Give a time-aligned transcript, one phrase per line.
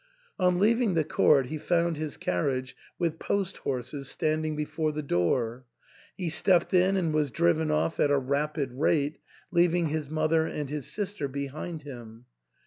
[0.39, 5.65] On leaving the court he found liis carriage, with post horses, standing before the door;
[6.17, 9.19] he stepped in and was driven off at a rapid rate,
[9.53, 12.25] leav ing his mother and his sister behind him.